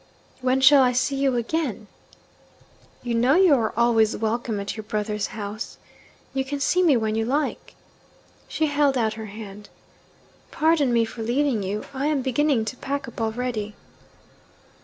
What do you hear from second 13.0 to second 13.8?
up already.'